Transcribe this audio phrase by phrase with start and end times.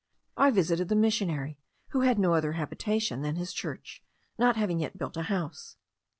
[0.35, 4.03] I visited the missionary, who had no other habitation than his church,
[4.35, 5.75] not having yet built a house.